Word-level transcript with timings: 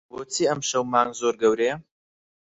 بۆچی 0.13 0.43
ئەمشەو 0.49 0.83
مانگ 0.93 1.11
زۆر 1.21 1.33
گەورەیە؟ 1.41 1.75